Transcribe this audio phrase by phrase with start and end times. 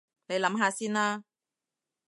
[0.27, 1.23] 你諗下先啦